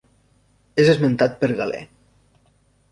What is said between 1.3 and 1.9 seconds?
per Galè.